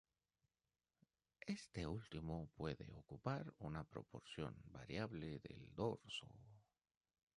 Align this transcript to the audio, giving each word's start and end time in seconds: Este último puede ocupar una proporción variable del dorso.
Este 1.45 1.85
último 1.85 2.47
puede 2.55 2.87
ocupar 2.95 3.53
una 3.59 3.83
proporción 3.83 4.55
variable 4.65 5.37
del 5.43 5.63
dorso. 5.75 6.27